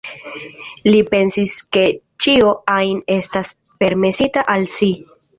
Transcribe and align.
Li 0.85 1.01
pensis 1.09 1.51
ke 1.75 1.83
ĉio 2.25 2.47
ajn 2.75 3.01
estas 3.17 3.51
permesita 3.83 4.45
al 4.55 4.65
si. 4.77 4.89